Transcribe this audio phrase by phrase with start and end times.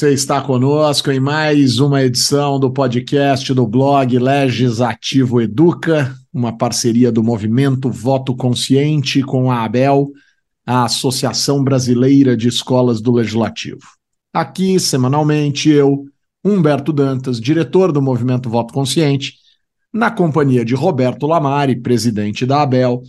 [0.00, 7.12] Você está conosco em mais uma edição do podcast do blog Legislativo Educa, uma parceria
[7.12, 10.10] do movimento Voto Consciente com a ABEL,
[10.64, 13.82] a Associação Brasileira de Escolas do Legislativo.
[14.32, 16.06] Aqui, semanalmente, eu,
[16.42, 19.34] Humberto Dantas, diretor do movimento Voto Consciente,
[19.92, 23.02] na companhia de Roberto Lamari, presidente da ABEL,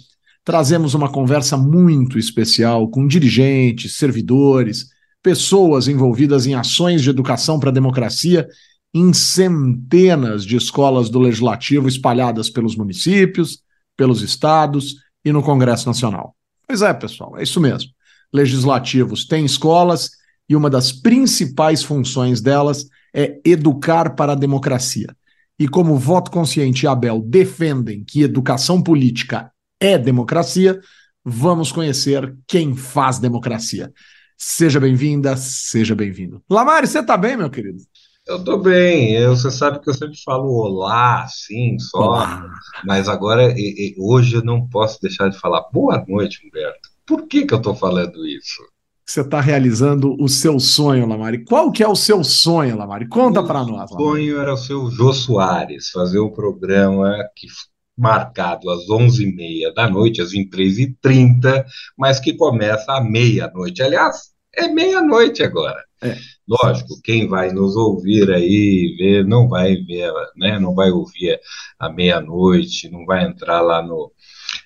[0.43, 4.90] trazemos uma conversa muito especial com dirigentes, servidores,
[5.23, 8.47] pessoas envolvidas em ações de educação para a democracia
[8.93, 13.61] em centenas de escolas do legislativo espalhadas pelos municípios,
[13.95, 16.35] pelos estados e no Congresso Nacional.
[16.67, 17.91] Pois é, pessoal, é isso mesmo.
[18.33, 20.11] Legislativos têm escolas
[20.47, 25.15] e uma das principais funções delas é educar para a democracia.
[25.59, 30.79] E como Voto Consciente e Abel defendem que educação política é democracia,
[31.23, 33.91] vamos conhecer quem faz democracia.
[34.43, 36.41] Seja bem-vinda, seja bem-vindo.
[36.49, 37.77] Lamari, você tá bem, meu querido?
[38.27, 42.49] Eu tô bem, eu, você sabe que eu sempre falo olá, sim, só, olá.
[42.83, 46.89] mas agora, e, e, hoje eu não posso deixar de falar boa noite, Humberto.
[47.05, 48.63] Por que que eu tô falando isso?
[49.05, 51.45] Você está realizando o seu sonho, Lamari.
[51.45, 53.07] Qual que é o seu sonho, Lamari?
[53.07, 53.91] Conta para nós.
[53.91, 57.45] O sonho era o seu Jô Soares, fazer um programa que
[57.95, 61.63] marcado às 11h30 da noite, às 23h30,
[61.95, 63.83] mas que começa à meia-noite.
[63.83, 65.83] Aliás, é meia-noite agora.
[66.03, 66.17] É.
[66.47, 71.39] Lógico, quem vai nos ouvir aí, ver, não vai ver, né, não vai ouvir
[71.79, 74.11] à meia-noite, não vai entrar lá no,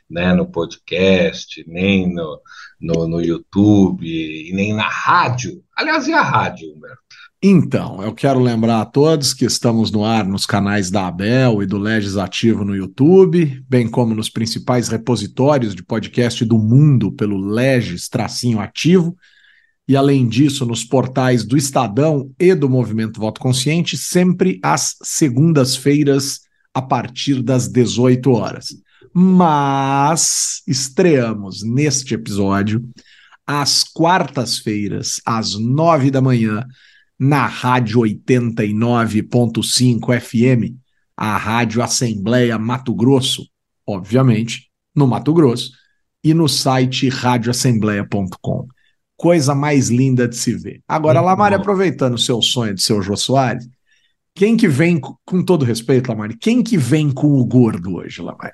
[0.10, 2.42] né, no podcast, nem no,
[2.80, 5.62] no, no YouTube, e nem na rádio.
[5.76, 7.06] Aliás, e a rádio, Humberto?
[7.44, 11.68] Então, eu quero lembrar a todos que estamos no ar nos canais da Abel e
[11.68, 19.16] do Legislativo no YouTube, bem como nos principais repositórios de podcast do mundo pelo Legis-ativo
[19.88, 26.40] e, além disso, nos portais do Estadão e do Movimento Voto Consciente, sempre às segundas-feiras,
[26.74, 28.70] a partir das 18 horas.
[29.14, 32.84] Mas estreamos neste episódio
[33.46, 36.66] às quartas-feiras, às nove da manhã,
[37.18, 40.76] na Rádio 89.5 FM,
[41.16, 43.48] a Rádio Assembleia Mato Grosso,
[43.88, 45.72] obviamente, no Mato Grosso,
[46.24, 48.68] e no site radioassembleia.com
[49.18, 50.82] coisa mais linda de se ver.
[50.88, 51.62] Agora, Muito Lamari, bom.
[51.62, 53.68] aproveitando o seu sonho de ser o Jô Soares,
[54.34, 58.54] quem que vem, com todo respeito, Lamari, quem que vem com o gordo hoje, Lamari?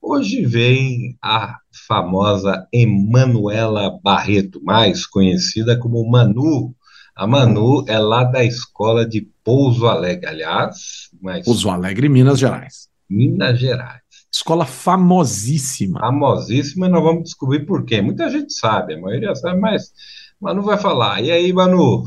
[0.00, 6.72] Hoje vem a famosa Emanuela Barreto, mais conhecida como Manu.
[7.16, 11.10] A Manu é lá da escola de Pouso Alegre, aliás.
[11.20, 11.44] Mas...
[11.44, 12.88] Pouso Alegre, Minas Gerais.
[13.10, 14.05] Minas Gerais.
[14.36, 15.98] Escola famosíssima.
[15.98, 18.02] Famosíssima, e nós vamos descobrir por quê.
[18.02, 19.90] Muita gente sabe, a maioria sabe, mas
[20.38, 21.22] Manu vai falar.
[21.22, 22.04] E aí, Manu?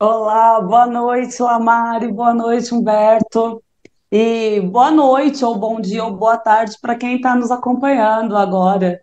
[0.00, 3.62] Olá, boa noite, Lamari, boa noite, Humberto.
[4.10, 8.98] E boa noite, ou bom dia, ou boa tarde para quem está nos acompanhando agora.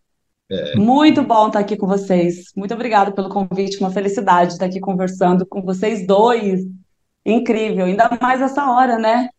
[0.50, 0.76] É.
[0.78, 2.46] Muito bom estar aqui com vocês.
[2.56, 6.62] Muito obrigada pelo convite, uma felicidade estar aqui conversando com vocês dois.
[7.24, 9.30] Incrível, ainda mais essa hora, né?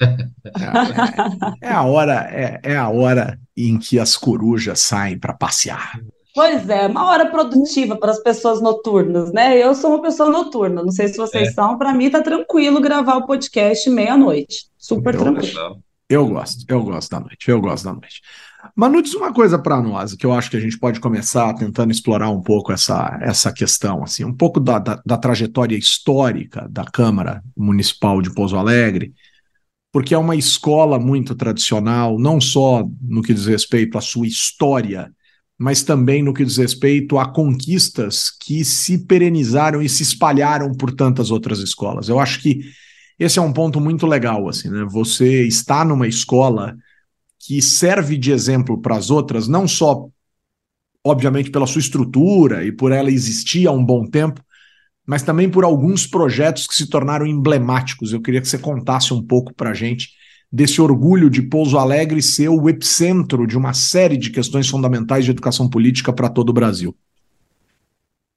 [0.00, 6.00] É, é, a hora, é, é a hora em que as corujas saem para passear.
[6.34, 9.58] Pois é, uma hora produtiva para as pessoas noturnas, né?
[9.58, 11.52] Eu sou uma pessoa noturna, não sei se vocês é.
[11.52, 14.66] são, para mim tá tranquilo gravar o podcast meia-noite.
[14.78, 15.82] Super eu tranquilo.
[16.08, 18.20] Eu gosto, eu gosto da noite, eu gosto da noite.
[18.76, 21.92] Manu, diz uma coisa para nós, que eu acho que a gente pode começar tentando
[21.92, 26.84] explorar um pouco essa, essa questão, assim, um pouco da, da, da trajetória histórica da
[26.84, 29.14] Câmara Municipal de Pouso Alegre,
[29.92, 35.12] porque é uma escola muito tradicional, não só no que diz respeito à sua história,
[35.58, 40.92] mas também no que diz respeito a conquistas que se perenizaram e se espalharam por
[40.92, 42.08] tantas outras escolas.
[42.08, 42.60] Eu acho que
[43.18, 44.86] esse é um ponto muito legal, assim, né?
[44.88, 46.74] Você está numa escola
[47.38, 50.08] que serve de exemplo para as outras, não só,
[51.04, 54.42] obviamente, pela sua estrutura e por ela existir há um bom tempo,
[55.06, 58.12] mas também por alguns projetos que se tornaram emblemáticos.
[58.12, 60.10] Eu queria que você contasse um pouco para a gente
[60.52, 65.30] desse orgulho de Pouso Alegre ser o epicentro de uma série de questões fundamentais de
[65.30, 66.94] educação política para todo o Brasil.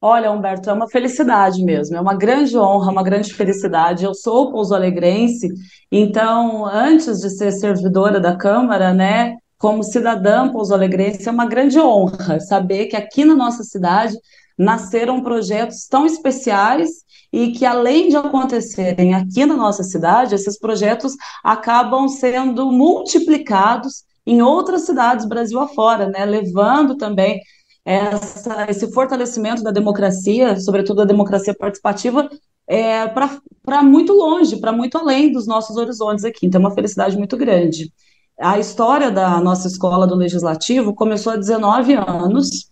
[0.06, 4.04] Olha, Humberto, é uma felicidade mesmo, é uma grande honra, uma grande felicidade.
[4.04, 5.48] Eu sou pouso-alegrense,
[5.90, 12.38] então, antes de ser servidora da Câmara, né, como cidadã pouso-alegrense, é uma grande honra
[12.42, 14.14] saber que aqui na nossa cidade
[14.58, 16.90] nasceram projetos tão especiais
[17.32, 24.42] e que, além de acontecerem aqui na nossa cidade, esses projetos acabam sendo multiplicados em
[24.42, 26.24] outras cidades Brasil afora, né?
[26.26, 27.42] levando também
[27.84, 32.30] essa, esse fortalecimento da democracia, sobretudo da democracia participativa,
[32.68, 36.46] é, para muito longe, para muito além dos nossos horizontes aqui.
[36.46, 37.92] Então, é uma felicidade muito grande.
[38.40, 42.72] A história da nossa escola do Legislativo começou há 19 anos,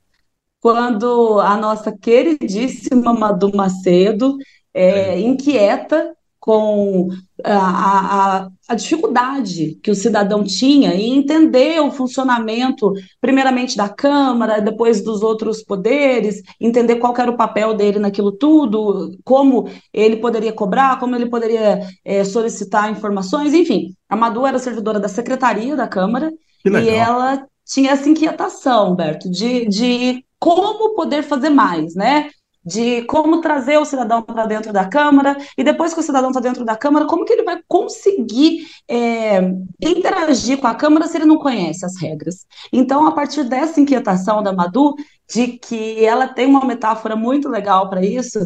[0.62, 4.38] quando a nossa queridíssima Madu Macedo,
[4.74, 7.10] é, inquieta com
[7.44, 14.60] a, a, a, dificuldade que o cidadão tinha em entender o funcionamento, primeiramente da Câmara,
[14.60, 20.52] depois dos outros poderes, entender qual era o papel dele naquilo tudo, como ele poderia
[20.52, 23.94] cobrar, como ele poderia é, solicitar informações, enfim.
[24.10, 26.32] A Madu era servidora da Secretaria da Câmara
[26.66, 32.32] e ela tinha essa inquietação, Berto, de, de como poder fazer mais, né?
[32.64, 36.40] de como trazer o cidadão para dentro da Câmara, e depois que o cidadão está
[36.40, 39.40] dentro da Câmara, como que ele vai conseguir é,
[39.82, 42.46] interagir com a Câmara se ele não conhece as regras.
[42.72, 44.96] Então, a partir dessa inquietação da Madu,
[45.28, 48.40] de que ela tem uma metáfora muito legal para isso,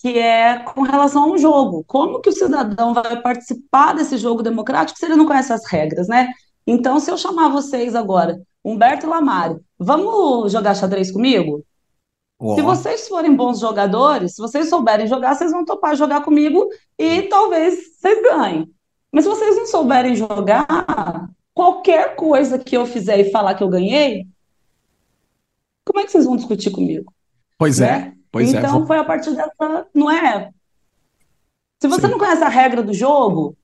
[0.00, 1.84] que é com relação a um jogo.
[1.86, 6.08] Como que o cidadão vai participar desse jogo democrático se ele não conhece as regras,
[6.08, 6.30] né?
[6.66, 11.64] Então, se eu chamar vocês agora, Humberto e Lamário, vamos jogar xadrez comigo?
[12.38, 12.54] Oh.
[12.54, 16.68] Se vocês forem bons jogadores, se vocês souberem jogar, vocês vão topar jogar comigo
[16.98, 18.70] e talvez vocês ganhem.
[19.10, 20.66] Mas se vocês não souberem jogar,
[21.54, 24.26] qualquer coisa que eu fizer e falar que eu ganhei,
[25.84, 27.12] como é que vocês vão discutir comigo?
[27.58, 28.14] Pois é, né?
[28.14, 28.64] é, pois então, é.
[28.64, 30.50] Então foi a partir dessa, não é?
[31.82, 32.12] Se você Sim.
[32.12, 33.56] não conhece a regra do jogo,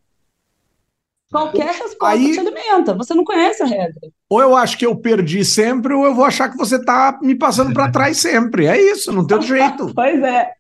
[1.31, 2.95] Qualquer resposta Aí, te alimenta.
[2.95, 4.01] Você não conhece a regra.
[4.31, 7.35] Ou eu acho que eu perdi sempre, ou eu vou achar que você está me
[7.35, 8.67] passando para trás sempre.
[8.67, 9.93] É isso, não tem outro jeito.
[9.95, 10.53] pois é.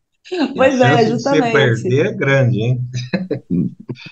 [0.56, 1.76] Pois é, justamente.
[1.76, 2.80] Se perder é grande, hein?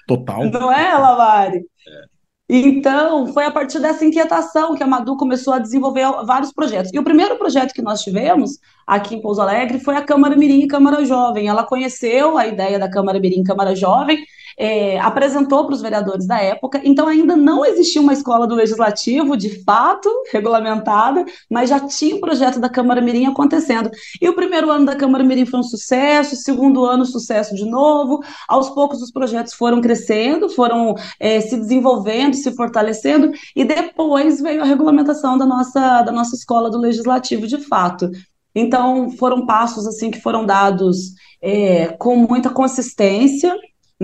[0.07, 0.49] Total.
[0.49, 1.59] Não é, Lavari?
[1.59, 2.15] É.
[2.49, 6.93] Então, foi a partir dessa inquietação que a Madu começou a desenvolver vários projetos.
[6.93, 10.61] E o primeiro projeto que nós tivemos aqui em Pouso Alegre foi a Câmara Mirim
[10.61, 11.49] e Câmara Jovem.
[11.49, 14.23] Ela conheceu a ideia da Câmara Mirim e Câmara Jovem
[14.59, 19.37] é, apresentou para os vereadores da época, então ainda não existia uma escola do Legislativo,
[19.37, 23.91] de fato, regulamentada, mas já tinha o projeto da Câmara Mirim acontecendo.
[24.21, 28.23] E o primeiro ano da Câmara Mirim foi um sucesso, segundo ano, sucesso de novo.
[28.49, 34.63] Aos poucos, os projetos foram crescendo, foram é, se desenvolvendo, se fortalecendo, e depois veio
[34.63, 38.11] a regulamentação da nossa, da nossa escola do Legislativo, de fato.
[38.55, 43.55] Então, foram passos assim que foram dados é, com muita consistência,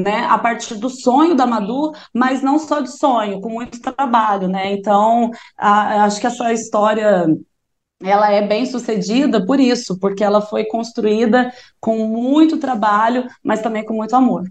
[0.01, 4.49] né, a partir do sonho da Madu, mas não só de sonho, com muito trabalho,
[4.49, 4.73] né?
[4.73, 7.27] Então, a, acho que essa história
[8.03, 13.85] ela é bem sucedida por isso, porque ela foi construída com muito trabalho, mas também
[13.85, 14.45] com muito amor.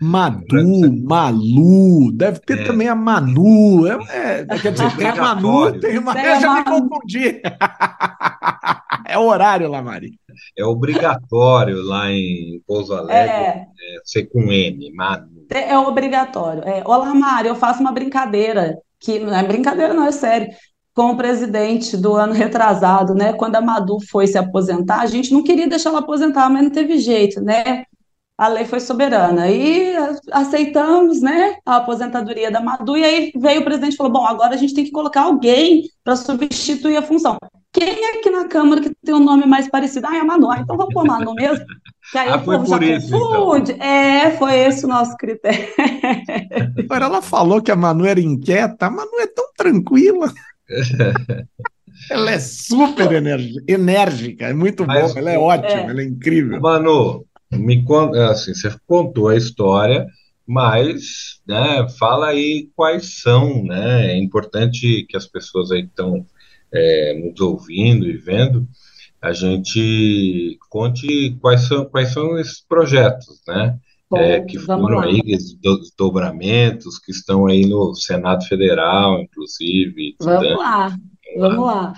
[0.00, 2.64] Madu, Malu, deve ter é.
[2.64, 3.86] também a Manu.
[3.86, 6.14] É, é, quer dizer, tem a Manu, tem uma.
[6.14, 7.42] Tem eu já me confundi.
[9.06, 10.18] é o horário lá, Mari.
[10.56, 13.46] É obrigatório lá em Pouso Alegre é.
[13.48, 13.66] é
[14.02, 15.46] ser com M, Manu.
[15.50, 16.62] É, é obrigatório.
[16.64, 16.82] É.
[16.86, 20.48] Olá, Mari, eu faço uma brincadeira, que não é brincadeira, não, é sério
[20.94, 23.32] com o presidente do ano retrasado, né?
[23.32, 26.70] Quando a Madu foi se aposentar, a gente não queria deixar ela aposentar, mas não
[26.70, 27.84] teve jeito, né?
[28.40, 29.50] A lei foi soberana.
[29.50, 29.94] E
[30.32, 34.54] aceitamos né, a aposentadoria da Madu, e aí veio o presidente e falou: bom, agora
[34.54, 37.36] a gente tem que colocar alguém para substituir a função.
[37.70, 40.06] Quem é aqui na Câmara que tem o um nome mais parecido?
[40.06, 40.50] Ah, é a Manu.
[40.50, 41.64] Ah, então vamos pôr Manu mesmo.
[42.10, 43.72] Que aí ah, o povo já isso, confunde.
[43.72, 43.86] Então.
[43.86, 45.68] É, foi esse o nosso critério.
[46.82, 48.86] Agora ela falou que a Manu era inquieta.
[48.86, 50.32] A Manu é tão tranquila.
[52.10, 53.12] ela é super
[53.68, 55.90] enérgica, é muito Mas, ela é ótima, é.
[55.90, 56.60] ela é incrível.
[56.60, 57.84] Manu, me
[58.30, 60.06] assim, você contou a história,
[60.46, 64.12] mas né, fala aí quais são, né?
[64.12, 66.26] É importante que as pessoas aí estão
[66.72, 68.66] é, nos ouvindo e vendo,
[69.20, 73.78] a gente conte quais são, quais são esses projetos, né?
[74.10, 75.20] Bom, é, que foram aí
[75.62, 80.16] desdobramentos que estão aí no Senado Federal, inclusive.
[80.20, 80.96] Vamos lá,
[81.36, 81.92] vamos lá.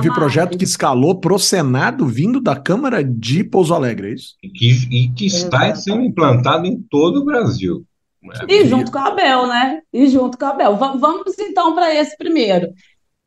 [0.00, 4.36] Teve projeto que escalou para o Senado vindo da Câmara de Pouso Alegre, é isso?
[4.42, 7.84] E que, e que está sendo implantado em todo o Brasil.
[8.48, 9.80] E junto com a Abel, né?
[9.92, 10.76] E junto com a Abel.
[10.76, 12.68] Vamos então para esse primeiro.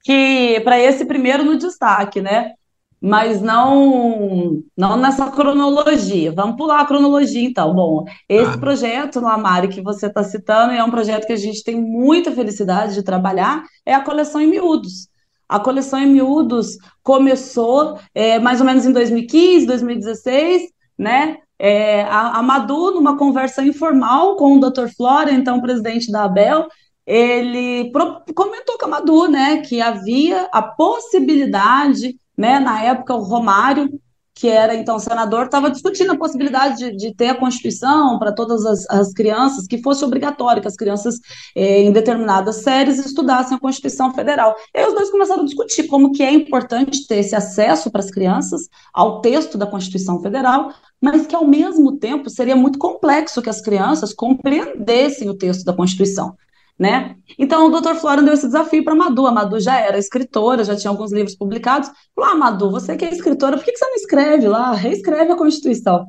[0.03, 2.53] Que para esse primeiro no destaque, né?
[3.01, 6.31] Mas não não nessa cronologia.
[6.31, 7.75] Vamos pular a cronologia, então.
[7.75, 8.57] Bom, esse ah.
[8.57, 12.93] projeto, Lamari, que você está citando, é um projeto que a gente tem muita felicidade
[12.93, 15.09] de trabalhar, é a coleção em miúdos.
[15.47, 20.63] A coleção em miúdos começou é, mais ou menos em 2015, 2016,
[20.97, 21.37] né?
[21.57, 24.87] É, a, a Madu, numa conversa informal com o Dr.
[24.95, 26.67] Flora, então presidente da Abel,
[27.05, 27.91] ele
[28.33, 33.89] comentou com a Madu, né, que havia a possibilidade, né, na época o Romário
[34.35, 38.65] que era então senador, estava discutindo a possibilidade de, de ter a Constituição para todas
[38.65, 41.15] as, as, crianças, que fosse obrigatório que as crianças
[41.55, 44.53] eh, em determinadas séries estudassem a Constituição Federal.
[44.73, 48.01] E aí os dois começaram a discutir como que é importante ter esse acesso para
[48.01, 53.41] as crianças ao texto da Constituição Federal, mas que ao mesmo tempo seria muito complexo
[53.41, 56.35] que as crianças compreendessem o texto da Constituição
[56.77, 57.15] né?
[57.39, 57.95] Então o Dr.
[57.95, 59.25] Florian deu esse desafio para a Madu.
[59.25, 61.89] A Madu já era escritora, já tinha alguns livros publicados.
[62.13, 64.73] Falou: Ah, Madu, você que é escritora, por que você não escreve lá?
[64.73, 66.05] Reescreve a Constituição.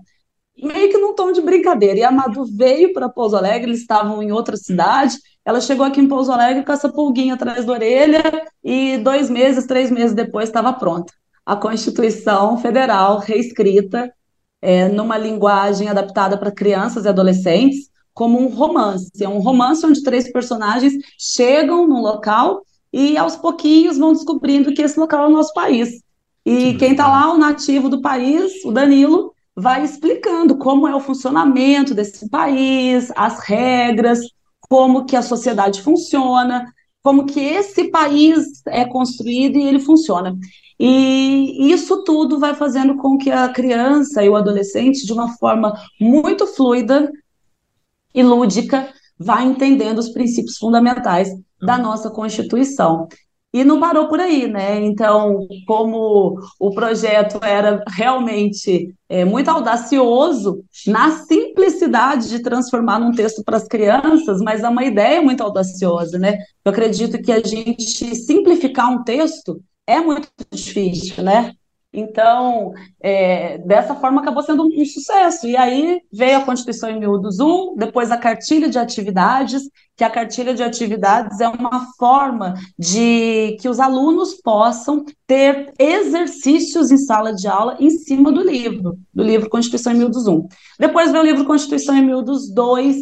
[0.61, 1.99] Meio que num tom de brincadeira.
[1.99, 5.16] E a Madu veio para Pouso Alegre, eles estavam em outra cidade.
[5.44, 8.23] Ela chegou aqui em Pouso Alegre com essa pulguinha atrás da orelha
[8.64, 11.12] e dois meses, três meses depois estava pronta.
[11.44, 14.12] A Constituição Federal reescrita
[14.61, 19.11] é, numa linguagem adaptada para crianças e adolescentes como um romance.
[19.20, 24.80] É um romance onde três personagens chegam num local e aos pouquinhos vão descobrindo que
[24.80, 26.02] esse local é o nosso país.
[26.44, 31.00] E quem está lá, o nativo do país, o Danilo, vai explicando como é o
[31.00, 34.20] funcionamento desse país, as regras,
[34.66, 40.35] como que a sociedade funciona, como que esse país é construído e ele funciona.
[40.80, 45.75] E isso tudo vai fazendo com que a criança e o adolescente, de uma forma
[46.00, 47.11] muito fluida,
[48.16, 51.28] e lúdica, vai entendendo os princípios fundamentais
[51.61, 53.06] da nossa Constituição.
[53.52, 54.85] E não parou por aí, né?
[54.85, 63.42] Então, como o projeto era realmente é, muito audacioso, na simplicidade de transformar num texto
[63.42, 66.37] para as crianças, mas é uma ideia muito audaciosa, né?
[66.64, 71.52] Eu acredito que a gente simplificar um texto é muito difícil, né?
[71.97, 75.47] Então, é, dessa forma acabou sendo um, sucesso.
[75.47, 79.62] E aí veio a Constituição em miúdos 1, depois a cartilha de atividades,
[79.97, 86.91] que a cartilha de atividades é uma forma de que os alunos possam ter exercícios
[86.91, 90.47] em sala de aula em cima do livro, do livro Constituição em miúdos 1.
[90.79, 92.97] Depois veio o livro Constituição em miúdos 2,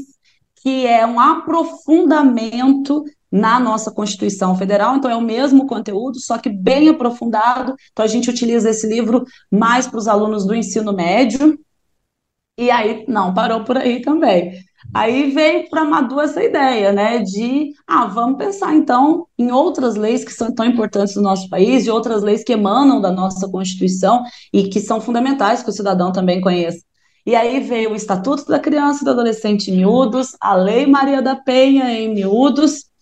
[0.62, 6.48] que é um aprofundamento na nossa Constituição Federal, então é o mesmo conteúdo, só que
[6.48, 7.74] bem aprofundado.
[7.90, 11.58] Então a gente utiliza esse livro mais para os alunos do ensino médio.
[12.56, 14.52] E aí, não parou por aí também.
[14.94, 20.24] Aí veio para Madu essa ideia, né, de, ah, vamos pensar então em outras leis
[20.24, 24.22] que são tão importantes no nosso país, e outras leis que emanam da nossa Constituição
[24.52, 26.78] e que são fundamentais que o cidadão também conheça.
[27.26, 31.20] E aí veio o Estatuto da Criança e do Adolescente em miúdos, a Lei Maria
[31.20, 32.93] da Penha em miúdos,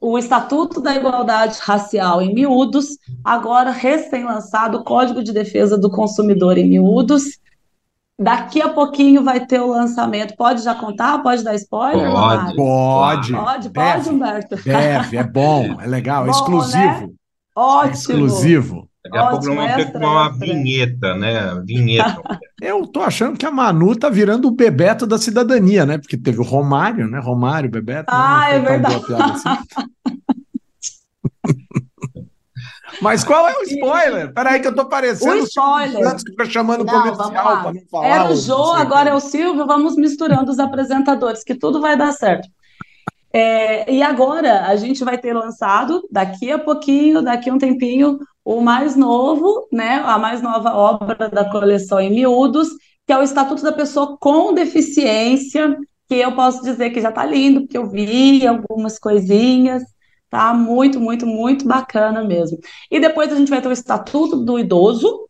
[0.00, 6.56] o Estatuto da Igualdade Racial em miúdos, agora recém-lançado o Código de Defesa do Consumidor
[6.56, 7.38] em miúdos.
[8.18, 10.36] Daqui a pouquinho vai ter o lançamento.
[10.36, 11.22] Pode já contar?
[11.22, 12.10] Pode dar spoiler?
[12.10, 13.32] Pode, pode.
[13.32, 14.56] Pode, pode, Humberto.
[14.56, 16.82] Deve, é bom, é legal, é bom, exclusivo.
[16.82, 17.10] Né?
[17.54, 17.90] Ótimo.
[17.90, 18.89] É exclusivo.
[19.04, 21.62] Daqui a pouco vamos ter uma vinheta, né?
[21.64, 22.22] Vinheta.
[22.60, 25.96] Eu tô achando que a Manu tá virando o Bebeto da cidadania, né?
[25.96, 27.18] Porque teve o Romário, né?
[27.18, 28.10] Romário, Bebeto.
[28.12, 28.56] Ah, né?
[28.56, 29.04] é verdade.
[29.14, 29.48] Assim.
[33.00, 34.34] Mas qual é o spoiler?
[34.34, 36.04] Peraí, que eu tô parecendo o spoiler.
[36.04, 38.06] Santos que chamando não, comercial para não falar.
[38.06, 42.12] Era o Jô, agora é o Silvio, vamos misturando os apresentadores, que tudo vai dar
[42.12, 42.48] certo.
[43.32, 48.18] É, e agora a gente vai ter lançado, daqui a pouquinho, daqui a um tempinho,
[48.44, 52.68] o mais novo, né, a mais nova obra da coleção em miúdos,
[53.06, 55.76] que é o Estatuto da Pessoa com Deficiência,
[56.08, 59.82] que eu posso dizer que já está lindo, porque eu vi algumas coisinhas,
[60.28, 62.58] tá muito, muito, muito bacana mesmo.
[62.90, 65.28] E depois a gente vai ter o Estatuto do Idoso.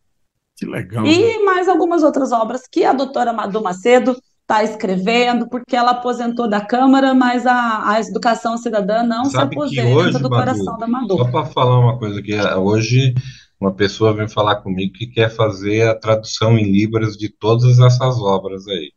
[0.57, 1.07] Que legal.
[1.07, 4.16] E mais algumas outras obras que a doutora Madu Macedo
[4.50, 9.61] está escrevendo, porque ela aposentou da Câmara, mas a, a educação cidadã não Sabe se
[9.61, 11.16] aposenta hoje, do Madu, coração da Madu.
[11.16, 13.14] Só para falar uma coisa aqui, hoje
[13.61, 18.19] uma pessoa vem falar comigo que quer fazer a tradução em Libras de todas essas
[18.21, 18.90] obras aí.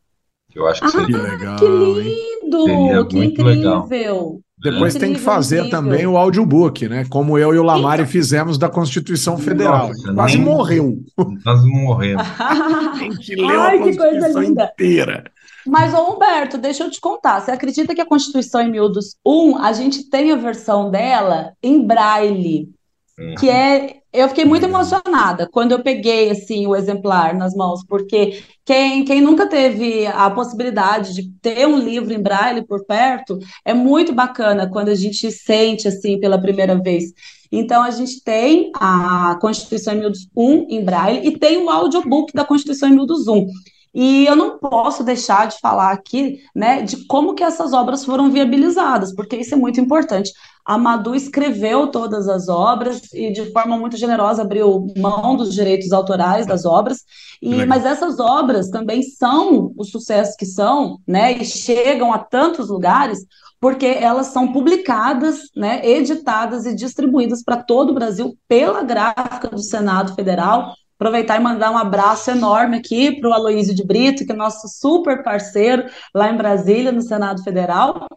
[0.50, 1.56] Que eu acho que ah, seria legal.
[1.58, 2.64] Que lindo!
[2.66, 3.88] Seria que incrível!
[3.90, 4.40] Legal.
[4.64, 5.78] Depois tem que fazer incrível.
[5.78, 7.06] também o audiobook, né?
[7.10, 9.90] Como eu e o Lamari fizemos da Constituição Federal.
[9.90, 10.46] Nossa, quase nem...
[10.46, 10.98] morreu.
[11.44, 12.24] Quase morremos.
[12.98, 15.33] tem que ler Ai, a Constituição inteira.
[15.66, 17.42] Mas, ô Humberto, deixa eu te contar.
[17.42, 21.86] Você acredita que a Constituição em miúdos 1, a gente tem a versão dela em
[21.86, 22.70] braille,
[23.18, 23.36] uhum.
[23.36, 23.98] que é...
[24.16, 29.20] Eu fiquei muito emocionada quando eu peguei, assim, o exemplar nas mãos, porque quem, quem
[29.20, 34.70] nunca teve a possibilidade de ter um livro em braille por perto, é muito bacana
[34.70, 37.06] quando a gente sente, assim, pela primeira vez.
[37.52, 42.32] Então, a gente tem a Constituição em miúdos 1 em braille e tem o audiobook
[42.34, 43.48] da Constituição em miúdos 1.
[43.94, 48.32] E eu não posso deixar de falar aqui, né, de como que essas obras foram
[48.32, 50.32] viabilizadas, porque isso é muito importante.
[50.66, 55.92] A Madu escreveu todas as obras e de forma muito generosa abriu mão dos direitos
[55.92, 57.00] autorais das obras.
[57.42, 62.70] E mas essas obras também são o sucesso que são, né, e chegam a tantos
[62.70, 63.20] lugares
[63.60, 69.62] porque elas são publicadas, né, editadas e distribuídas para todo o Brasil pela gráfica do
[69.62, 70.74] Senado Federal
[71.04, 74.70] Aproveitar e mandar um abraço enorme aqui para o Aloísio de Brito, que é nosso
[74.70, 75.84] super parceiro
[76.16, 78.08] lá em Brasília, no Senado Federal.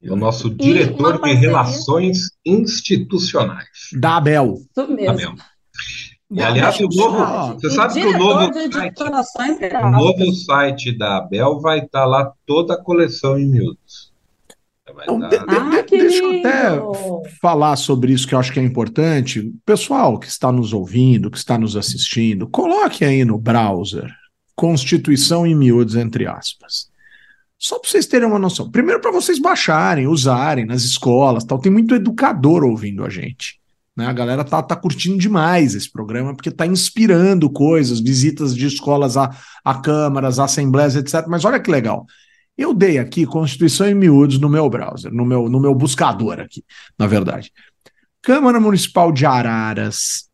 [0.00, 3.90] E o nosso diretor de Relações Institucionais.
[3.92, 4.54] Da Abel.
[4.54, 5.10] Isso mesmo.
[5.10, 5.34] Abel.
[6.30, 9.02] E, aliás, o novo, você sabe que o novo, site,
[9.74, 14.09] o novo site da Abel vai estar lá toda a coleção em miúdos.
[15.02, 19.52] Então, de, ah, deixa eu até falar sobre isso que eu acho que é importante.
[19.64, 24.10] Pessoal que está nos ouvindo, que está nos assistindo, coloque aí no browser
[24.60, 26.90] Constituição em miúdos, entre aspas.
[27.58, 28.70] Só para vocês terem uma noção.
[28.70, 31.44] Primeiro, para vocês baixarem, usarem nas escolas.
[31.44, 31.58] tal.
[31.58, 33.58] Tem muito educador ouvindo a gente.
[33.96, 34.04] Né?
[34.04, 39.16] A galera tá, tá curtindo demais esse programa, porque está inspirando coisas, visitas de escolas
[39.16, 39.30] a,
[39.64, 41.24] a câmaras, a assembleias, etc.
[41.26, 42.04] Mas olha que legal.
[42.60, 46.62] Eu dei aqui Constituição em miúdos no meu browser, no meu, no meu buscador aqui,
[46.98, 47.50] na verdade.
[48.20, 50.28] Câmara Municipal de Araras,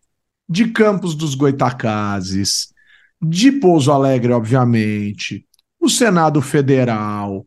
[0.48, 2.74] de Campos dos Goitacazes,
[3.22, 5.46] de Pouso Alegre, obviamente,
[5.80, 7.46] o Senado Federal,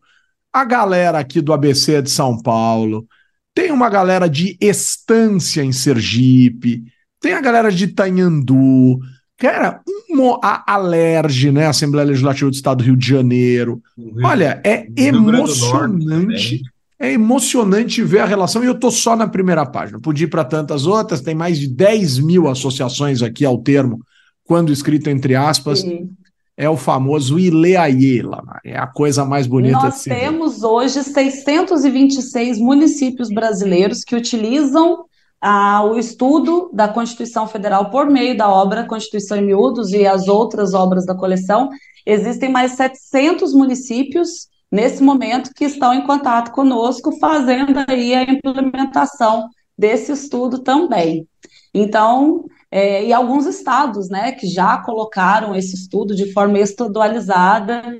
[0.52, 3.06] a galera aqui do ABC de São Paulo,
[3.54, 6.86] tem uma galera de Estância em Sergipe,
[7.20, 8.98] tem a galera de Tanhandu,
[9.40, 9.80] Cara,
[10.10, 11.66] um, a Alerj, né?
[11.66, 13.82] Assembleia Legislativa do Estado do Rio de Janeiro.
[13.98, 16.62] Rio, Olha, é emocionante.
[17.00, 20.02] É emocionante ver a relação, e eu tô só na primeira página.
[20.02, 24.02] Podia ir para tantas outras, tem mais de 10 mil associações aqui ao termo,
[24.44, 25.80] quando escrito entre aspas.
[25.80, 26.10] Sim.
[26.58, 28.22] É o famoso Ileaie,
[28.66, 35.06] É a coisa mais bonita Nós temos hoje 626 municípios brasileiros que utilizam
[35.42, 40.28] ah, o estudo da Constituição Federal por meio da obra Constituição em Miúdos e as
[40.28, 41.70] outras obras da coleção.
[42.06, 49.48] Existem mais 700 municípios nesse momento que estão em contato conosco, fazendo aí a implementação
[49.78, 51.28] desse estudo também.
[51.74, 58.00] Então, é, e alguns estados, né, que já colocaram esse estudo de forma estadualizada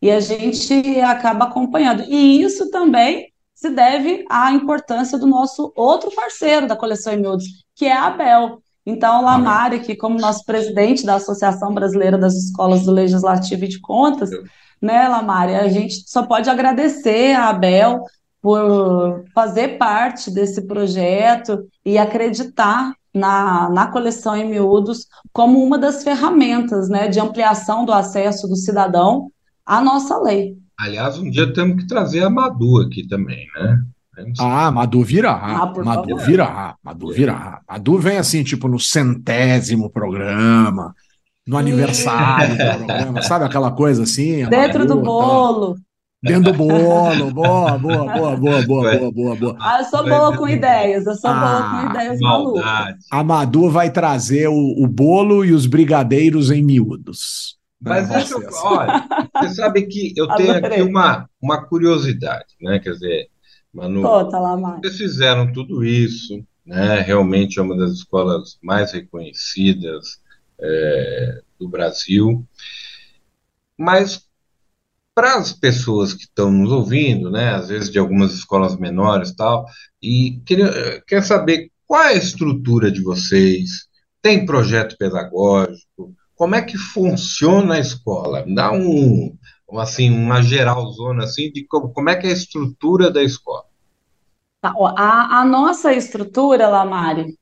[0.00, 2.04] e a gente acaba acompanhando.
[2.08, 3.27] E isso também
[3.58, 7.44] se deve à importância do nosso outro parceiro da coleção em miúdos,
[7.74, 8.62] que é a Abel.
[8.86, 13.80] Então, Lamar, aqui como nosso presidente da Associação Brasileira das Escolas do Legislativo e de
[13.80, 14.30] Contas,
[14.80, 18.04] né, Lamar, a gente só pode agradecer a Abel
[18.40, 26.04] por fazer parte desse projeto e acreditar na, na coleção em miúdos como uma das
[26.04, 29.32] ferramentas né, de ampliação do acesso do cidadão
[29.66, 30.56] à nossa lei.
[30.78, 33.82] Aliás, um dia temos que trazer a Madu aqui também, né?
[34.38, 35.32] Ah, Madu virá.
[35.32, 36.76] Ah, Madu virá.
[36.82, 37.60] Madu virá.
[37.68, 40.94] Madu vem assim, tipo, no centésimo programa,
[41.46, 44.48] no aniversário do programa, sabe aquela coisa assim?
[44.48, 45.74] Dentro Madu, do bolo.
[45.74, 45.80] Tá...
[46.20, 49.56] Dentro do bolo, boa, boa, boa, boa, boa, boa, boa, boa.
[49.60, 52.94] Ah, eu sou boa com ideias, eu sou ah, boa com ah, ideias malucas.
[53.10, 57.57] A Madu vai trazer o, o bolo e os brigadeiros em miúdos.
[57.80, 62.78] Mas deixa eu, olha, você sabe que eu tenho aqui uma, uma curiosidade, né?
[62.80, 63.28] Quer dizer,
[63.72, 64.80] Manu, Conta lá, Marcos.
[64.82, 67.00] vocês fizeram tudo isso, né?
[67.00, 70.20] Realmente é uma das escolas mais reconhecidas
[70.60, 72.44] é, do Brasil.
[73.76, 74.26] Mas
[75.14, 77.54] para as pessoas que estão nos ouvindo, né?
[77.54, 79.66] Às vezes de algumas escolas menores, tal,
[80.02, 83.88] e quer, quer saber qual é a estrutura de vocês?
[84.20, 86.14] Tem projeto pedagógico?
[86.38, 88.44] Como é que funciona a escola?
[88.46, 89.36] Dá um,
[89.72, 93.64] assim, uma geralzona assim de como, como é que é a estrutura da escola.
[94.60, 97.36] Tá, a, a nossa estrutura, Lamari,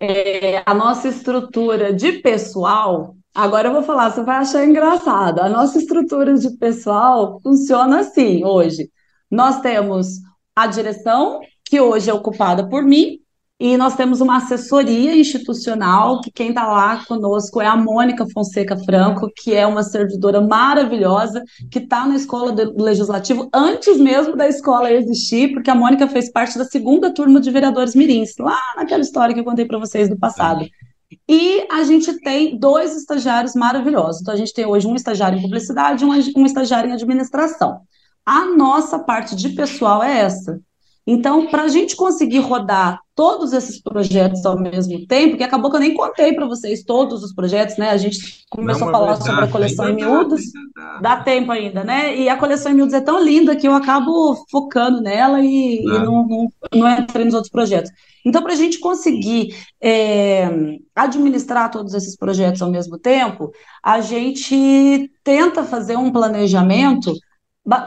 [0.00, 5.38] é, a nossa estrutura de pessoal, agora eu vou falar, você vai achar engraçado.
[5.38, 8.90] A nossa estrutura de pessoal funciona assim hoje.
[9.30, 10.08] Nós temos
[10.56, 13.20] a direção, que hoje é ocupada por mim,
[13.58, 18.76] e nós temos uma assessoria institucional, que quem está lá conosco é a Mônica Fonseca
[18.76, 24.46] Franco, que é uma servidora maravilhosa, que está na escola do Legislativo antes mesmo da
[24.46, 29.00] escola existir, porque a Mônica fez parte da segunda turma de vereadores mirins, lá naquela
[29.00, 30.66] história que eu contei para vocês do passado.
[31.26, 34.20] E a gente tem dois estagiários maravilhosos.
[34.20, 37.80] Então, a gente tem hoje um estagiário em publicidade e um, um estagiário em administração.
[38.24, 40.60] A nossa parte de pessoal é essa.
[41.06, 45.76] Então, para a gente conseguir rodar todos esses projetos ao mesmo tempo, que acabou que
[45.76, 47.90] eu nem contei para vocês todos os projetos, né?
[47.90, 50.42] A gente começou Não, a falar verdade, sobre a coleção em miúdos,
[50.74, 52.16] dá, dá, tempo ainda, né?
[52.16, 55.84] E a coleção em miúdos é tão linda que eu acabo focando nela e, e
[55.84, 57.90] não, não, não entrei nos outros projetos.
[58.24, 60.50] Então, para a gente conseguir é,
[60.92, 67.14] administrar todos esses projetos ao mesmo tempo, a gente tenta fazer um planejamento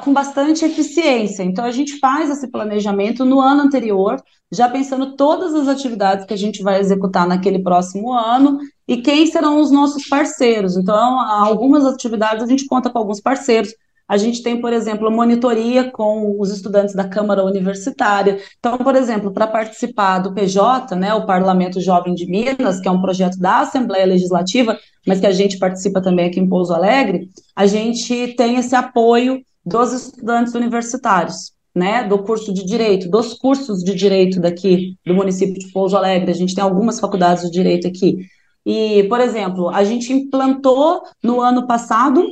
[0.03, 1.43] com bastante eficiência.
[1.43, 6.33] Então, a gente faz esse planejamento no ano anterior, já pensando todas as atividades que
[6.33, 10.75] a gente vai executar naquele próximo ano e quem serão os nossos parceiros.
[10.75, 13.73] Então, algumas atividades a gente conta com alguns parceiros.
[14.05, 18.39] A gente tem, por exemplo, monitoria com os estudantes da Câmara Universitária.
[18.57, 22.91] Então, por exemplo, para participar do PJ, né, o Parlamento Jovem de Minas, que é
[22.91, 27.29] um projeto da Assembleia Legislativa, mas que a gente participa também aqui em Pouso Alegre,
[27.55, 33.84] a gente tem esse apoio dos estudantes universitários, né, do curso de direito, dos cursos
[33.84, 36.32] de direito daqui do município de Pouso Alegre.
[36.32, 38.17] A gente tem algumas faculdades de direito aqui.
[38.65, 42.25] E, por exemplo, a gente implantou no ano passado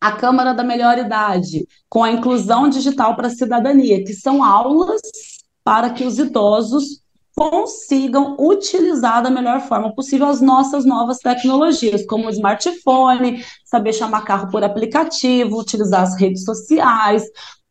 [0.00, 5.00] a Câmara da Melhor Idade, com a inclusão digital para a cidadania, que são aulas
[5.64, 7.00] para que os idosos
[7.36, 14.24] consigam utilizar da melhor forma possível as nossas novas tecnologias, como o smartphone, saber chamar
[14.24, 17.24] carro por aplicativo, utilizar as redes sociais,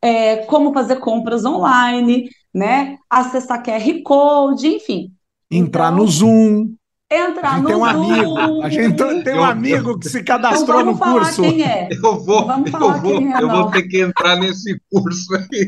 [0.03, 2.97] é, como fazer compras online, né?
[3.09, 5.11] Acessar QR Code, enfim.
[5.49, 6.75] Entrar então, no Zoom.
[7.11, 8.35] Entrar no tem um Zoom.
[8.35, 8.61] amigo.
[8.61, 11.41] A gente tem um amigo que se cadastrou então, no curso.
[11.41, 11.89] Quem é.
[11.91, 15.67] Eu vou, vamos eu, vou, é, eu vou ter que entrar nesse curso aí.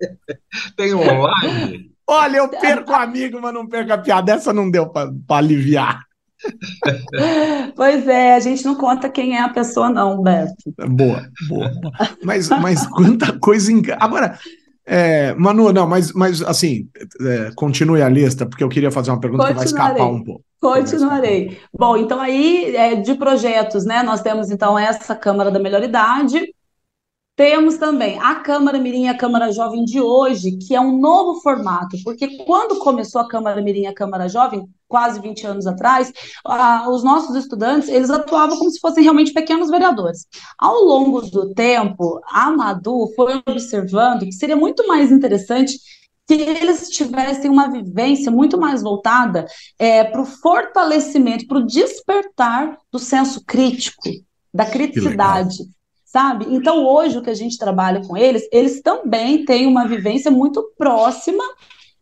[0.76, 1.97] tem online?
[2.08, 4.32] Olha, eu perco amigo, mas não perco a piada.
[4.32, 6.00] Essa não deu para aliviar.
[7.76, 10.54] Pois é, a gente não conta quem é a pessoa, não, Beto.
[10.88, 11.70] Boa, boa.
[12.22, 13.70] Mas, mas quanta coisa.
[13.70, 13.82] Em...
[13.98, 14.38] Agora,
[14.86, 16.88] é, Manu, não, mas, mas assim,
[17.20, 20.42] é, continue a lista, porque eu queria fazer uma pergunta que vai escapar um pouco.
[20.60, 21.58] Continuarei.
[21.76, 24.02] Bom, então aí, é, de projetos, né?
[24.02, 26.54] Nós temos então essa Câmara da Melhor Idade,
[27.38, 31.40] temos também a Câmara Mirim e a Câmara Jovem de hoje, que é um novo
[31.40, 36.12] formato, porque quando começou a Câmara Mirim e a Câmara Jovem, quase 20 anos atrás,
[36.90, 40.26] os nossos estudantes, eles atuavam como se fossem realmente pequenos vereadores.
[40.58, 45.78] Ao longo do tempo, a Madu foi observando que seria muito mais interessante
[46.26, 49.46] que eles tivessem uma vivência muito mais voltada
[49.78, 54.10] é, para o fortalecimento, para o despertar do senso crítico,
[54.52, 55.58] da criticidade
[56.08, 56.46] sabe?
[56.48, 60.72] Então, hoje, o que a gente trabalha com eles, eles também têm uma vivência muito
[60.76, 61.44] próxima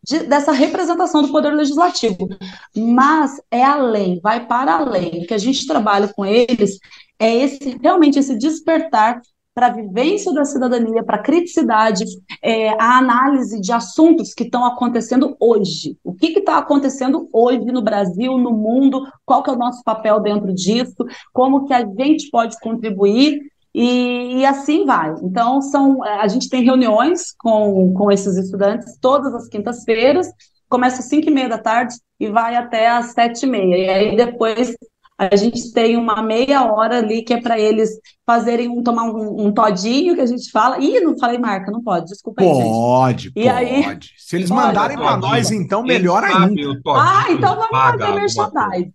[0.01, 2.29] de, dessa representação do poder legislativo,
[2.75, 5.23] mas é além, vai para além.
[5.23, 6.79] O que a gente trabalha com eles
[7.19, 9.21] é esse realmente esse despertar
[9.53, 12.05] para a vivência da cidadania, para a criticidade,
[12.43, 15.97] é, a análise de assuntos que estão acontecendo hoje.
[16.03, 20.19] O que está acontecendo hoje no Brasil, no mundo, qual que é o nosso papel
[20.19, 23.41] dentro disso, como que a gente pode contribuir
[23.79, 25.13] e, e, assim vai.
[25.21, 30.27] Então, são, é, a gente tem reuniões com, com esses estudantes todas as quintas-feiras,
[30.67, 33.77] começa às 5 e meia da tarde e vai até às 7 e meia.
[33.77, 34.75] E aí depois
[35.15, 37.91] a gente tem uma meia hora ali que é para eles
[38.25, 40.79] fazerem um, tomar um, um, todinho que a gente fala.
[40.79, 43.33] Ih, não falei marca, não pode, desculpa aí, Pode, gente.
[43.33, 43.49] pode.
[43.49, 46.81] Aí, Se eles pode, mandarem para nós, então, melhor ainda.
[46.95, 48.93] Ah, então vamos fazer merchandising.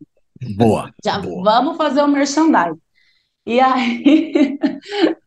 [0.56, 0.90] Boa.
[1.04, 1.42] Já boa.
[1.44, 2.80] vamos fazer o merchandising.
[3.46, 4.58] E aí.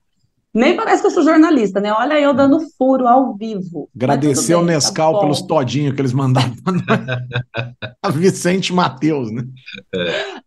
[0.55, 1.91] Nem parece que eu sou jornalista, né?
[1.91, 3.89] Olha eu dando furo ao vivo.
[3.93, 6.53] Agradecer ao Nescau tá pelos todinhos que eles mandaram
[8.01, 9.43] a Vicente Mateus, né?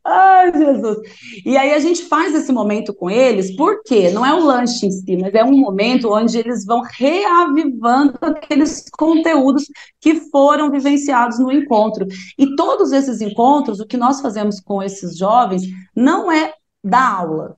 [0.02, 0.96] Ai, Jesus.
[1.44, 4.90] E aí a gente faz esse momento com eles, porque não é o lanche em
[4.90, 9.64] si, mas é um momento onde eles vão reavivando aqueles conteúdos
[10.00, 12.06] que foram vivenciados no encontro.
[12.38, 16.54] E todos esses encontros, o que nós fazemos com esses jovens, não é
[16.88, 17.56] da aula.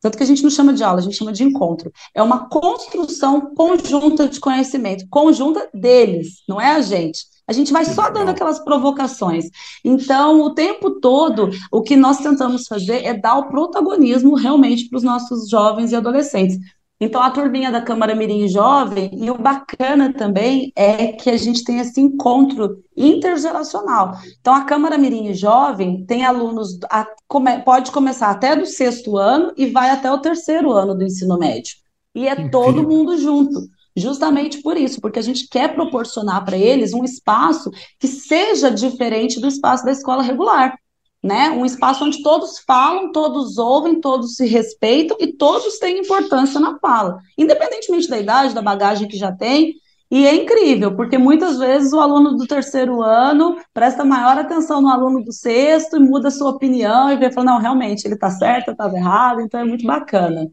[0.00, 1.92] Tanto que a gente não chama de aula, a gente chama de encontro.
[2.14, 7.20] É uma construção conjunta de conhecimento, conjunta deles, não é a gente.
[7.46, 9.46] A gente vai só dando aquelas provocações.
[9.84, 14.96] Então, o tempo todo, o que nós tentamos fazer é dar o protagonismo realmente para
[14.96, 16.58] os nossos jovens e adolescentes.
[17.02, 21.64] Então, a turminha da Câmara Mirim Jovem, e o bacana também é que a gente
[21.64, 24.12] tem esse encontro intergeracional.
[24.38, 29.50] Então, a Câmara Mirim Jovem tem alunos, a, come, pode começar até do sexto ano
[29.56, 31.72] e vai até o terceiro ano do ensino médio.
[32.14, 33.58] E é todo mundo junto.
[33.96, 39.40] Justamente por isso, porque a gente quer proporcionar para eles um espaço que seja diferente
[39.40, 40.76] do espaço da escola regular
[41.22, 41.50] né?
[41.50, 46.78] Um espaço onde todos falam, todos ouvem, todos se respeitam e todos têm importância na
[46.78, 49.74] fala, independentemente da idade, da bagagem que já tem.
[50.10, 54.88] E é incrível, porque muitas vezes o aluno do terceiro ano presta maior atenção no
[54.88, 58.72] aluno do sexto e muda sua opinião e vê, fala, não, realmente, ele está certo,
[58.72, 60.50] estava errado, então é muito bacana.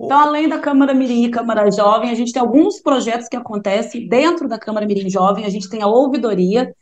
[0.00, 4.08] Então, além da Câmara Mirim e Câmara Jovem, a gente tem alguns projetos que acontecem
[4.08, 6.74] dentro da Câmara Mirim Jovem, a gente tem a ouvidoria,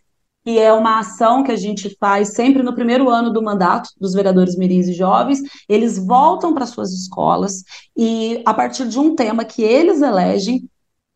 [0.44, 4.12] que é uma ação que a gente faz sempre no primeiro ano do mandato dos
[4.12, 5.40] vereadores mirins e jovens.
[5.66, 7.62] Eles voltam para suas escolas
[7.96, 10.68] e, a partir de um tema que eles elegem,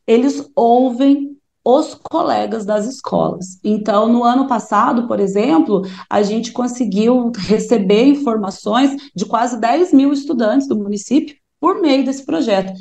[0.07, 3.59] eles ouvem os colegas das escolas.
[3.62, 10.11] Então, no ano passado, por exemplo, a gente conseguiu receber informações de quase 10 mil
[10.11, 12.73] estudantes do município por meio desse projeto,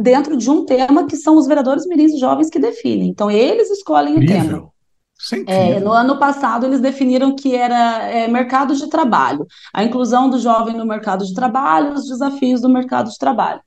[0.00, 3.10] dentro de um tema que são os vereadores mirins e jovens que definem.
[3.10, 4.40] Então, eles escolhem Incrível.
[4.40, 4.71] o tema.
[5.46, 10.38] É, no ano passado, eles definiram que era é, mercado de trabalho, a inclusão do
[10.38, 13.60] jovem no mercado de trabalho, os desafios do mercado de trabalho.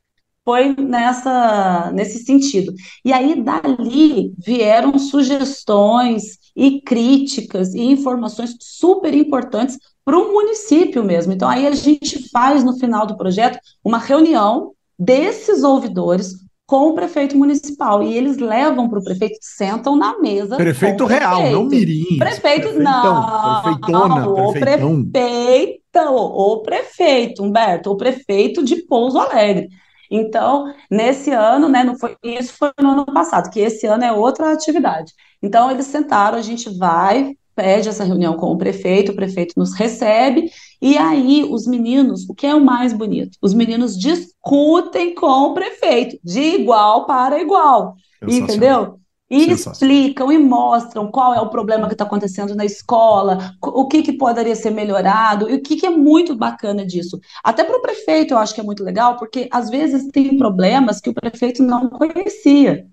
[0.44, 2.74] Foi nessa, nesse sentido.
[3.04, 11.34] E aí, dali, vieram sugestões e críticas e informações super importantes para o município mesmo.
[11.34, 16.93] Então, aí a gente faz, no final do projeto, uma reunião desses ouvidores com o
[16.93, 18.01] prefeito municipal.
[18.01, 20.58] E eles levam para o prefeito, sentam na mesa.
[20.58, 21.56] Prefeito real, prefeito.
[21.56, 22.17] não mirim.
[22.17, 23.62] Prefeito, não.
[23.62, 29.69] Prefeitona, o prefeito, o prefeito, Humberto, o prefeito de Pouso Alegre.
[30.10, 34.12] Então, nesse ano, né, não foi, isso foi no ano passado, que esse ano é
[34.12, 35.13] outra atividade.
[35.41, 39.74] Então, eles sentaram, a gente vai, pede essa reunião com o prefeito, o prefeito nos
[39.74, 43.38] recebe, e aí os meninos, o que é o mais bonito?
[43.41, 47.96] Os meninos discutem com o prefeito, de igual para igual,
[48.28, 49.00] entendeu?
[49.30, 54.04] E explicam e mostram qual é o problema que está acontecendo na escola, o que,
[54.04, 57.20] que poderia ser melhorado, e o que, que é muito bacana disso.
[57.44, 61.02] Até para o prefeito eu acho que é muito legal, porque às vezes tem problemas
[61.02, 62.86] que o prefeito não conhecia.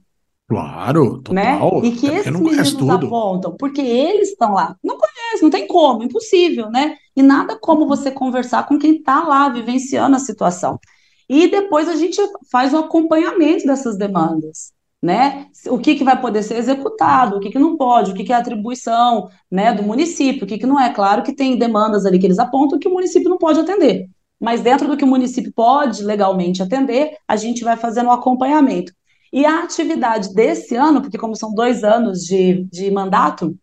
[0.53, 1.57] Claro, né?
[1.57, 1.81] total.
[1.81, 1.89] Né?
[1.89, 3.07] E que esses meninos tudo.
[3.07, 4.77] apontam, porque eles estão lá.
[4.85, 6.97] Não conhece, não tem como, impossível, né?
[7.17, 10.79] E nada como você conversar com quem está lá vivenciando a situação.
[11.27, 15.47] E depois a gente faz o acompanhamento dessas demandas, né?
[15.69, 18.33] O que, que vai poder ser executado, o que, que não pode, o que, que
[18.33, 20.93] é atribuição né, do município, o que, que não é.
[20.93, 24.07] Claro que tem demandas ali que eles apontam que o município não pode atender.
[24.39, 28.13] Mas dentro do que o município pode legalmente atender, a gente vai fazendo o um
[28.13, 28.93] acompanhamento.
[29.33, 33.57] E a atividade desse ano, porque como são dois anos de, de mandato,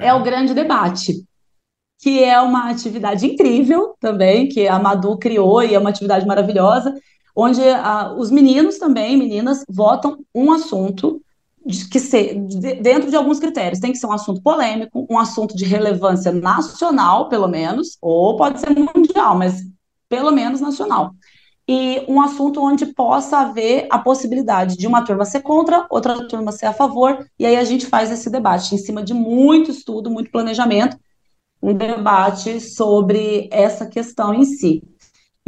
[0.00, 1.24] é o grande debate,
[2.00, 6.92] que é uma atividade incrível também, que a Madu criou e é uma atividade maravilhosa,
[7.34, 11.22] onde a, os meninos também, meninas, votam um assunto
[11.64, 13.78] de, que ser de, dentro de alguns critérios.
[13.78, 18.58] Tem que ser um assunto polêmico, um assunto de relevância nacional, pelo menos, ou pode
[18.58, 19.62] ser mundial, mas
[20.08, 21.14] pelo menos nacional
[21.66, 26.52] e um assunto onde possa haver a possibilidade de uma turma ser contra, outra turma
[26.52, 30.10] ser a favor, e aí a gente faz esse debate em cima de muito estudo,
[30.10, 30.98] muito planejamento,
[31.62, 34.82] um debate sobre essa questão em si.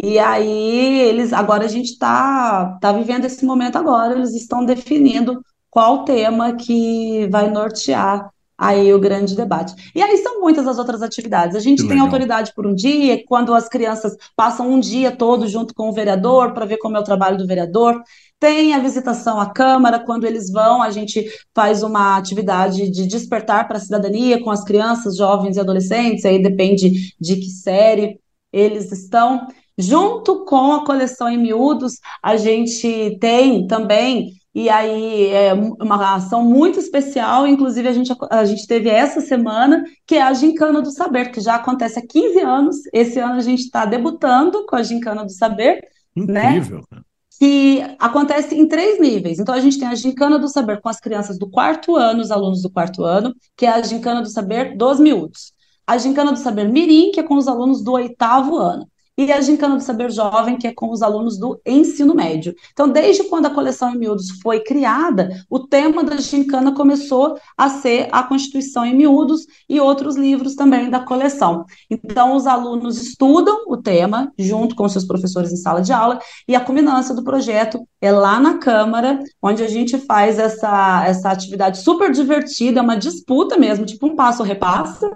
[0.03, 5.43] E aí eles agora a gente está tá vivendo esse momento agora, eles estão definindo
[5.71, 9.75] qual tema que vai nortear aí o grande debate.
[9.95, 11.57] E aí são muitas as outras atividades.
[11.57, 12.07] A gente que tem legal.
[12.07, 16.55] autoridade por um dia, quando as crianças passam um dia todo junto com o vereador
[16.55, 18.03] para ver como é o trabalho do vereador.
[18.39, 23.67] Tem a visitação à Câmara, quando eles vão, a gente faz uma atividade de despertar
[23.67, 28.21] para a cidadania com as crianças, jovens e adolescentes, aí depende de que série
[28.53, 29.47] eles estão.
[29.79, 36.43] Junto com a coleção em miúdos, a gente tem também e aí é uma ação
[36.43, 40.91] muito especial, inclusive a gente, a gente teve essa semana, que é a Gincana do
[40.91, 42.77] Saber, que já acontece há 15 anos.
[42.91, 45.83] Esse ano a gente está debutando com a Gincana do Saber.
[46.17, 46.53] Né?
[46.53, 46.83] Incrível.
[46.91, 47.03] Né?
[47.39, 49.39] Que acontece em três níveis.
[49.39, 52.31] Então, a gente tem a Gincana do Saber com as crianças do quarto ano, os
[52.31, 55.53] alunos do quarto ano, que é a Gincana do Saber dos miúdos.
[55.87, 59.41] A Gincana do Saber Mirim, que é com os alunos do oitavo ano e a
[59.41, 62.55] Gincana do Saber Jovem, que é com os alunos do ensino médio.
[62.73, 67.69] Então, desde quando a coleção em miúdos foi criada, o tema da Gincana começou a
[67.69, 71.65] ser a Constituição em miúdos e outros livros também da coleção.
[71.91, 76.55] Então, os alunos estudam o tema junto com seus professores em sala de aula e
[76.55, 81.79] a culminância do projeto é lá na Câmara, onde a gente faz essa, essa atividade
[81.79, 85.11] super divertida, é uma disputa mesmo, tipo um passo-repassa,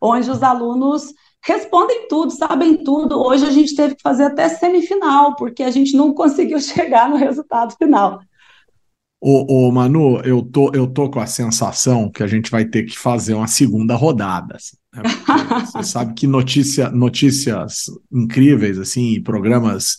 [0.00, 1.12] onde os alunos
[1.46, 3.18] respondem tudo, sabem tudo.
[3.20, 7.16] Hoje a gente teve que fazer até semifinal, porque a gente não conseguiu chegar no
[7.16, 8.20] resultado final.
[9.18, 12.82] Ô, ô, Manu, eu tô, eu tô com a sensação que a gente vai ter
[12.82, 14.56] que fazer uma segunda rodada.
[14.56, 15.02] Assim, né?
[15.64, 19.98] Você sabe que notícia, notícias incríveis, assim, programas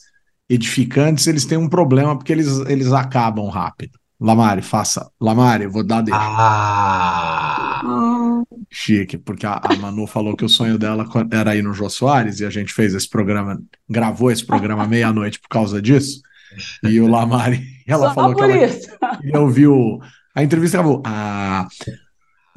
[0.50, 3.98] edificantes, eles têm um problema porque eles, eles acabam rápido.
[4.20, 5.12] Lamari, faça.
[5.22, 6.20] Lamari, eu vou dar deixa.
[6.20, 7.82] Ah!
[8.70, 12.40] Chique, porque a, a Manu falou que o sonho dela era ir no Jô Soares
[12.40, 16.22] e a gente fez esse programa, gravou esse programa meia-noite por causa disso.
[16.84, 18.88] E o Lamari, ela Só falou que ela isso.
[19.22, 20.00] queria ouvir o,
[20.34, 21.02] a entrevista acabou.
[21.06, 21.68] Ah,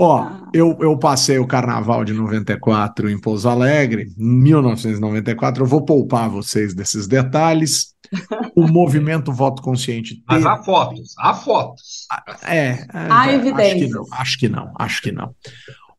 [0.01, 5.63] ó, eu, eu passei o carnaval de 94 em Pouso Alegre, 1994.
[5.63, 7.95] Eu vou poupar vocês desses detalhes.
[8.57, 12.07] O movimento Voto Consciente Mas teve- há fotos, há fotos.
[12.45, 13.91] é, é, Há acho que evidências.
[13.91, 15.35] não, acho que não, acho que não.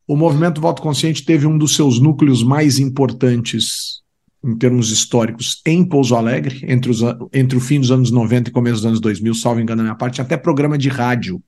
[0.06, 4.02] O movimento Voto Consciente teve um dos seus núcleos mais importantes
[4.44, 7.00] em termos históricos em Pouso Alegre, entre, os,
[7.32, 9.94] entre o fim dos anos 90 e começo dos anos 2000, salvo engano da minha
[9.94, 11.40] parte, tinha até programa de rádio.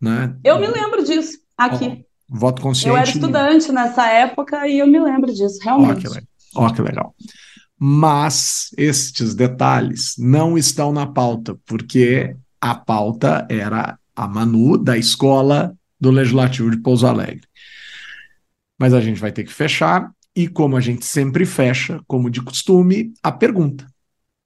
[0.00, 0.34] Né?
[0.42, 2.04] Eu me lembro disso aqui.
[2.28, 2.88] Voto Consciente.
[2.88, 6.02] Eu era estudante nessa época e eu me lembro disso, Ó, realmente.
[6.02, 6.28] que legal.
[6.54, 7.14] Ó, que legal.
[7.78, 15.74] Mas estes detalhes não estão na pauta, porque a pauta era a Manu da escola
[15.98, 17.42] do Legislativo de Pouso Alegre.
[18.78, 22.42] Mas a gente vai ter que fechar, e como a gente sempre fecha, como de
[22.42, 23.86] costume, a pergunta.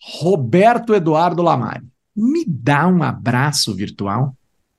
[0.00, 4.36] Roberto Eduardo Lamari, me dá um abraço virtual?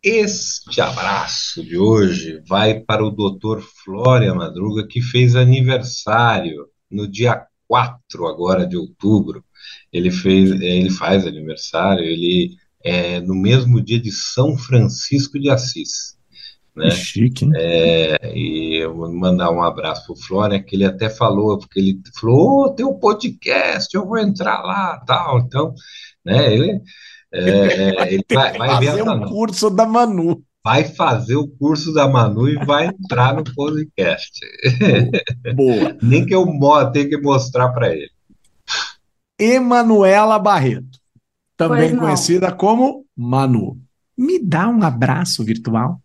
[0.07, 3.59] Este abraço de hoje vai para o Dr.
[3.83, 9.43] Flória Madruga, que fez aniversário no dia 4 agora de outubro.
[9.91, 16.14] Ele fez, ele faz aniversário, ele é no mesmo dia de São Francisco de Assis.
[16.75, 16.91] Né?
[16.91, 17.51] Chique, hein?
[17.55, 21.99] É, e eu vou mandar um abraço pro Flória, que ele até falou, porque ele
[22.19, 25.73] falou, ô, tem um podcast, eu vou entrar lá, tal, então,
[26.23, 26.81] né, ele,
[27.31, 27.39] é,
[28.03, 30.43] é, ele vai, vai ver Fazer essa um curso da Manu.
[30.63, 34.41] vai fazer o curso da Manu e vai entrar no podcast.
[35.55, 35.97] Boa.
[36.03, 36.45] Nem que eu
[36.91, 38.11] tenha que mostrar para ele.
[39.39, 40.99] Emanuela Barreto,
[41.55, 43.79] também conhecida como Manu.
[44.17, 46.01] Me dá um abraço virtual?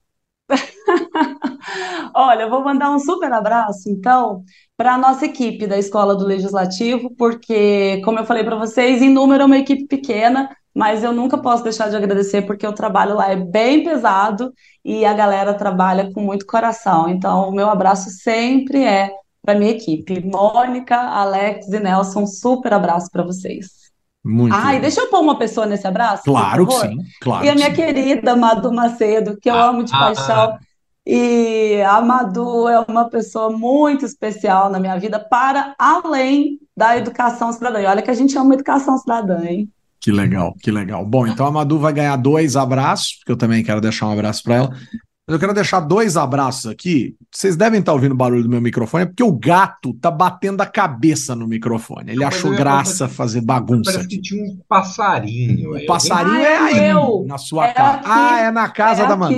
[2.21, 4.43] Olha, eu vou mandar um super abraço, então,
[4.77, 9.09] para a nossa equipe da Escola do Legislativo, porque, como eu falei para vocês, em
[9.09, 13.15] número é uma equipe pequena, mas eu nunca posso deixar de agradecer, porque o trabalho
[13.15, 14.53] lá é bem pesado
[14.85, 17.09] e a galera trabalha com muito coração.
[17.09, 19.11] Então, o meu abraço sempre é
[19.43, 20.21] para minha equipe.
[20.25, 23.81] Mônica, Alex e Nelson, super abraço para vocês.
[24.23, 24.55] Muito.
[24.55, 27.55] Ah, e deixa eu pôr uma pessoa nesse abraço, Claro que sim, claro E a
[27.55, 27.77] minha sim.
[27.77, 30.59] querida Madu Macedo, que eu Ah, amo de ah, paixão.
[31.07, 37.53] E a Madu é uma pessoa muito especial na minha vida, para além da educação
[37.53, 37.81] cidadã.
[37.81, 39.69] E olha que a gente ama educação cidadã, hein?
[40.01, 41.05] Que legal, que legal.
[41.05, 44.43] Bom, então a Madu vai ganhar dois abraços, porque eu também quero deixar um abraço
[44.43, 44.71] para ela.
[44.71, 47.15] Mas eu quero deixar dois abraços aqui.
[47.31, 50.61] Vocês devem estar ouvindo o barulho do meu microfone, é porque o gato tá batendo
[50.63, 52.13] a cabeça no microfone.
[52.13, 55.77] Ele Mas achou eu graça falar- fazer bagunça Parece que tinha um passarinho.
[55.77, 57.25] O passarinho Ah, é é aí, meu.
[57.27, 57.99] na sua É casa.
[57.99, 58.07] aqui.
[58.09, 59.37] Ah, é na casa É da Manu.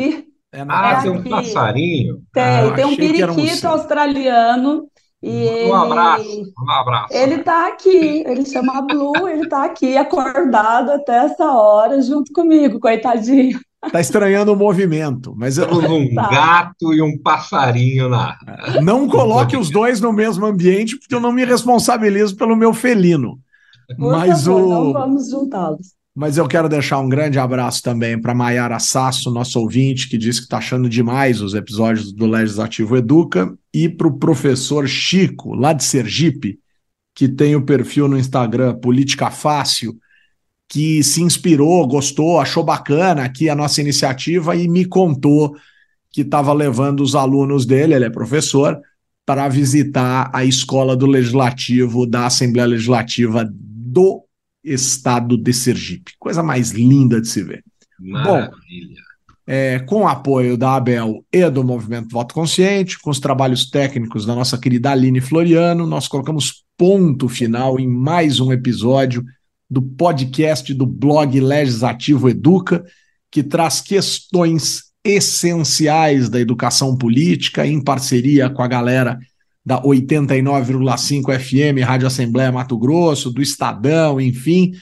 [0.52, 1.30] É na Ah, tem um aqui.
[1.30, 2.22] passarinho.
[2.32, 3.70] Tem, Ah, tem um um periquito seu.
[3.70, 4.84] australiano
[5.22, 7.14] e Um abraço, ele, um abraço.
[7.14, 12.78] ele tá aqui, ele chama Blue, ele tá aqui acordado até essa hora junto comigo,
[12.80, 13.58] coitadinho.
[13.90, 16.28] Tá estranhando o movimento, mas eu- um Tá.
[16.28, 18.36] gato e um passarinho na.
[18.82, 23.38] não coloque os dois no mesmo ambiente, porque eu não me responsabilizo pelo meu felino.
[23.98, 24.68] Por Mas favor, o.
[24.68, 25.94] não vamos juntá-los.
[26.14, 30.40] Mas eu quero deixar um grande abraço também para Maiara Sasso, nosso ouvinte, que disse
[30.40, 35.72] que está achando demais os episódios do Legislativo Educa, e para o professor Chico, lá
[35.72, 36.59] de Sergipe,
[37.14, 39.96] que tem o perfil no Instagram Política Fácil,
[40.68, 45.55] que se inspirou, gostou, achou bacana aqui a nossa iniciativa e me contou
[46.11, 48.79] que estava levando os alunos dele, ele é professor,
[49.25, 54.25] para visitar a escola do Legislativo, da Assembleia Legislativa do
[54.64, 56.12] Estado de Sergipe.
[56.18, 57.64] Coisa mais linda de se ver.
[57.98, 59.03] Maravilha.
[59.46, 64.25] É, com o apoio da Abel e do Movimento Voto Consciente, com os trabalhos técnicos
[64.25, 69.25] da nossa querida Aline Floriano, nós colocamos ponto final em mais um episódio
[69.68, 72.85] do podcast do blog Legislativo Educa,
[73.31, 79.19] que traz questões essenciais da educação política em parceria com a galera
[79.65, 84.73] da 89,5 FM, Rádio Assembleia Mato Grosso, do Estadão, enfim,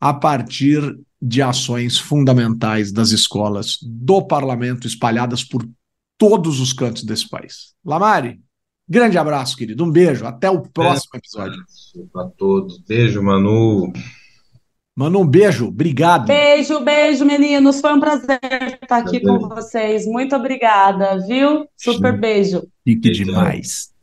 [0.00, 5.66] a partir de ações fundamentais das escolas do parlamento espalhadas por
[6.18, 7.74] todos os cantos desse país.
[7.84, 8.40] Lamari,
[8.88, 9.84] grande abraço, querido.
[9.84, 10.26] Um beijo.
[10.26, 11.62] Até o próximo episódio.
[12.12, 12.78] Para todos.
[12.86, 13.92] Beijo, Manu.
[14.94, 15.68] Mano, um beijo.
[15.68, 16.26] Obrigado.
[16.26, 17.80] Beijo, beijo, meninos.
[17.80, 18.38] Foi um prazer
[18.80, 19.22] estar aqui Prazer.
[19.22, 20.06] com vocês.
[20.06, 21.66] Muito obrigada, viu?
[21.76, 22.20] Super Sim.
[22.20, 22.68] beijo.
[22.84, 23.93] Fique demais.